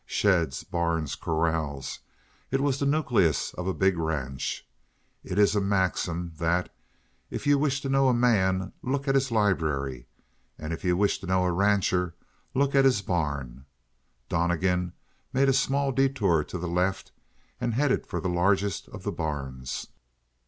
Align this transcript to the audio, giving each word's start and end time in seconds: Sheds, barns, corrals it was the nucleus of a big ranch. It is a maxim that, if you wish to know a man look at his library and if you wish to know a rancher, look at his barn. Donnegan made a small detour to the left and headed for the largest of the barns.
Sheds, 0.07 0.63
barns, 0.63 1.13
corrals 1.13 1.99
it 2.49 2.59
was 2.59 2.79
the 2.79 2.87
nucleus 2.87 3.53
of 3.53 3.67
a 3.67 3.71
big 3.71 3.99
ranch. 3.99 4.65
It 5.23 5.37
is 5.37 5.55
a 5.55 5.61
maxim 5.61 6.33
that, 6.39 6.73
if 7.29 7.45
you 7.45 7.59
wish 7.59 7.81
to 7.81 7.87
know 7.89 8.09
a 8.09 8.13
man 8.15 8.73
look 8.81 9.07
at 9.07 9.13
his 9.13 9.29
library 9.29 10.07
and 10.57 10.73
if 10.73 10.83
you 10.83 10.97
wish 10.97 11.19
to 11.19 11.27
know 11.27 11.43
a 11.43 11.51
rancher, 11.51 12.15
look 12.55 12.73
at 12.73 12.83
his 12.85 13.03
barn. 13.03 13.67
Donnegan 14.27 14.93
made 15.33 15.49
a 15.49 15.53
small 15.53 15.91
detour 15.91 16.43
to 16.45 16.57
the 16.57 16.67
left 16.67 17.11
and 17.59 17.75
headed 17.75 18.07
for 18.07 18.19
the 18.19 18.27
largest 18.27 18.87
of 18.87 19.03
the 19.03 19.11
barns. 19.11 19.85